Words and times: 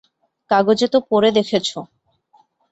কাগজে 0.51 0.87
তো 0.93 0.99
পড়ে 1.09 1.29
দেখেছ। 1.37 1.69